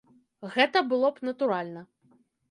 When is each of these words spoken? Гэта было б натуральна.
Гэта 0.53 0.81
было 0.93 1.11
б 1.17 1.27
натуральна. 1.29 1.83